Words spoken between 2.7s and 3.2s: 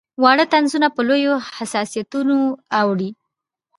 اوړي.